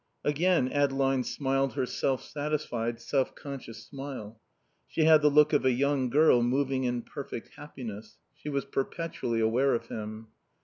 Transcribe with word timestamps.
Again 0.23 0.67
Adeline 0.69 1.23
smiled 1.23 1.73
her 1.73 1.85
self 1.85 2.23
satisfied, 2.23 2.99
self 2.99 3.35
conscious 3.35 3.85
smile. 3.85 4.41
She 4.87 5.03
had 5.03 5.21
the 5.21 5.29
look 5.29 5.53
of 5.53 5.63
a 5.63 5.71
young 5.71 6.09
girl, 6.09 6.41
moving 6.41 6.85
in 6.85 7.03
perfect 7.03 7.49
happiness. 7.55 8.17
She 8.33 8.49
was 8.49 8.65
perpetually 8.65 9.41
aware 9.41 9.75
of 9.75 9.89
him. 9.89 10.29